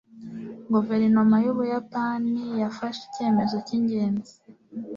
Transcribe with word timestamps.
Guverinoma 0.73 1.35
yUbuyapani 1.45 2.35
yafashe 2.61 3.01
icyemezo 3.09 3.55
cyingenzi. 3.65 4.33